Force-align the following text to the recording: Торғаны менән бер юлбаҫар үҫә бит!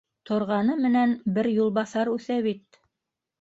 Торғаны 0.27 0.77
менән 0.85 1.13
бер 1.35 1.51
юлбаҫар 1.57 2.11
үҫә 2.15 2.41
бит! 2.49 2.81